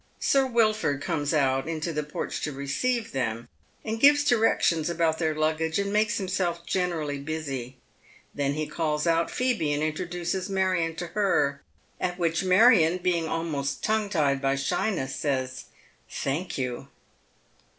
[0.19, 3.47] Sir Wilford comes out into Hie porch to receive them,
[3.85, 7.77] and gives directions about their luggage, and makes himself generally busy.
[8.33, 11.61] Then he calls out Phoebe and introduces Marion to her,
[11.99, 15.65] at which Marion, being almost tongue tied by shyness, says,"
[16.09, 16.87] Thank you."